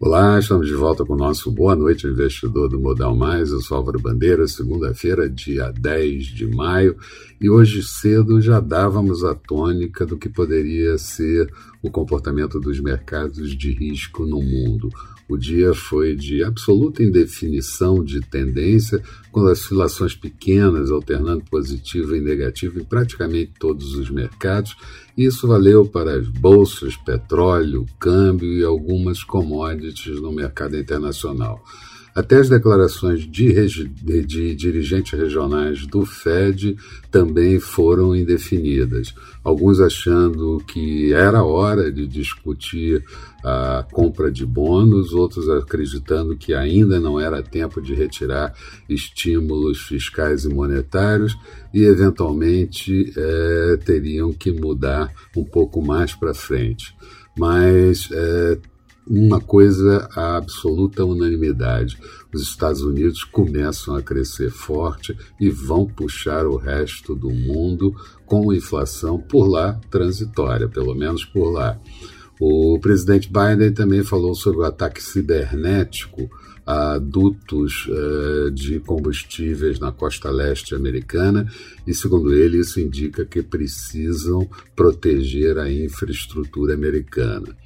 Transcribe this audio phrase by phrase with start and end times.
[0.00, 3.50] Olá, estamos de volta com o nosso Boa Noite Investidor do Modal Mais.
[3.50, 6.96] Eu sou Álvaro Bandeira, segunda-feira, dia 10 de maio,
[7.40, 11.52] e hoje cedo já dávamos a tônica do que poderia ser
[11.88, 14.88] o comportamento dos mercados de risco no mundo.
[15.28, 22.80] O dia foi de absoluta indefinição de tendência, com oscilações pequenas, alternando positivo e negativo
[22.80, 24.74] em praticamente todos os mercados.
[25.16, 31.62] Isso valeu para as bolsas, petróleo, câmbio e algumas commodities no mercado internacional.
[32.18, 36.76] Até as declarações de, de, de, dirigentes regionais do Fed
[37.12, 39.14] também foram indefinidas.
[39.44, 43.04] Alguns achando que era hora de discutir
[43.44, 48.52] a compra de bônus, outros acreditando que ainda não era tempo de retirar
[48.88, 51.38] estímulos fiscais e monetários
[51.72, 56.96] e, eventualmente, é, teriam que mudar um pouco mais para frente.
[57.38, 58.58] Mas é,
[59.08, 61.98] uma coisa a absoluta unanimidade:
[62.32, 67.94] os Estados Unidos começam a crescer forte e vão puxar o resto do mundo
[68.26, 71.78] com inflação por lá transitória, pelo menos por lá.
[72.40, 76.30] O presidente Biden também falou sobre o ataque cibernético
[76.64, 81.50] a dutos uh, de combustíveis na costa leste americana
[81.86, 87.56] e, segundo ele, isso indica que precisam proteger a infraestrutura americana.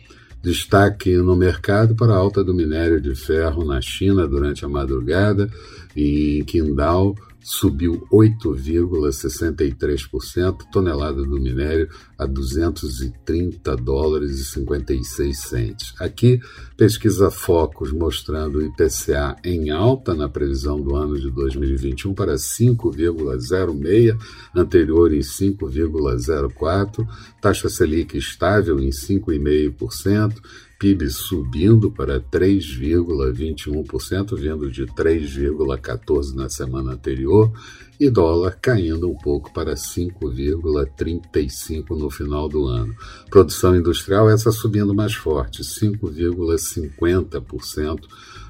[0.43, 5.49] Destaque no mercado para a alta do minério de ferro na China durante a madrugada.
[5.97, 15.95] Em Qingdao, subiu 8,63%, tonelada do minério a 230 dólares e 56 centes.
[15.99, 16.39] Aqui,
[16.77, 24.17] pesquisa Focus mostrando o IPCA em alta na previsão do ano de 2021 para 5,06,
[24.55, 27.07] anterior em 5,04,
[27.41, 30.37] taxa Selic estável em 5,5%,
[30.83, 37.53] PIB subindo para 3,21%, vindo de 3,14% na semana anterior,
[38.01, 42.93] e dólar caindo um pouco para 5,35% no final do ano.
[43.31, 48.01] Produção industrial, essa subindo mais forte, 5,50%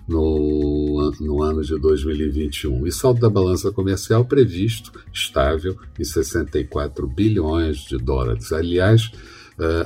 [0.09, 2.87] no, no ano de 2021.
[2.87, 8.51] E saldo da balança comercial previsto estável em 64 bilhões de dólares.
[8.53, 9.11] Aliás,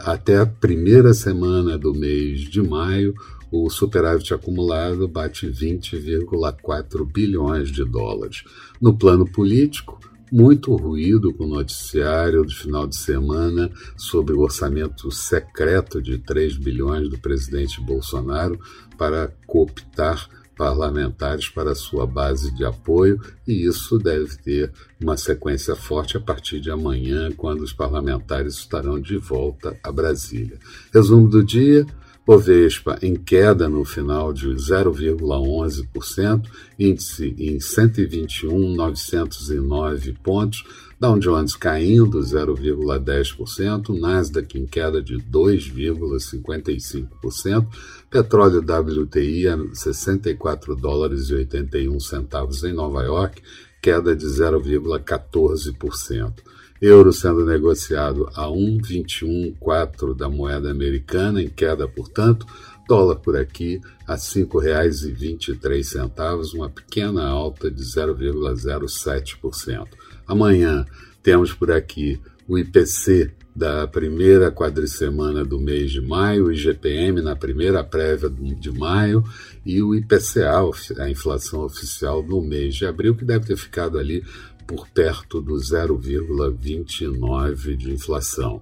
[0.03, 3.15] até a primeira semana do mês de maio,
[3.50, 8.43] o superávit acumulado bate 20,4 bilhões de dólares.
[8.81, 9.99] No plano político,
[10.31, 16.56] muito ruído com o noticiário do final de semana sobre o orçamento secreto de 3
[16.56, 18.59] bilhões do presidente Bolsonaro
[18.99, 26.17] para cooptar parlamentares para sua base de apoio, e isso deve ter uma sequência forte
[26.17, 30.59] a partir de amanhã, quando os parlamentares estarão de volta a Brasília.
[30.93, 31.87] Resumo do dia.
[32.26, 36.42] Bovespa em queda no final de 0,11%,
[36.76, 40.64] índice em 121.909 pontos,
[40.98, 47.69] Dow Jones caindo 0,10%, Nasdaq em queda de 2,55%,
[48.10, 53.41] petróleo WTI a 64 dólares e 81 centavos em Nova York,
[53.81, 56.56] queda de 0,14%.
[56.81, 62.47] Euro sendo negociado a 1,214 da moeda americana, em queda, portanto,
[62.88, 69.88] dólar por aqui a R$ 5,23, uma pequena alta de 0,07%.
[70.26, 70.87] Amanhã
[71.22, 77.34] temos por aqui o IPC da primeira quadricemana do mês de maio, o IGPM na
[77.34, 79.25] primeira prévia de maio
[79.64, 80.53] e o IPCA,
[80.98, 84.22] a inflação oficial no mês de abril, que deve ter ficado ali
[84.66, 88.60] por perto do 0,29 de inflação.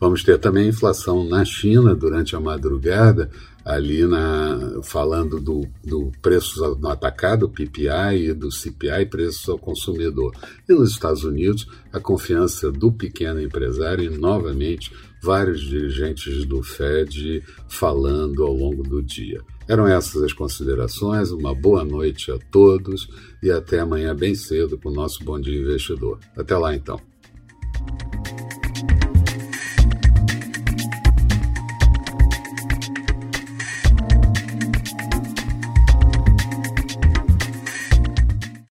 [0.00, 3.30] Vamos ter também inflação na China durante a madrugada,
[3.64, 10.34] ali na, falando do, do preço no atacado, PPI, e do CPI, preços ao consumidor.
[10.68, 14.92] E nos Estados Unidos, a confiança do pequeno empresário e, novamente,
[15.22, 19.40] vários dirigentes do Fed falando ao longo do dia.
[19.68, 21.30] Eram essas as considerações.
[21.30, 23.08] Uma boa noite a todos
[23.42, 26.18] e até amanhã bem cedo com o nosso Bom Dia Investidor.
[26.36, 27.11] Até lá então.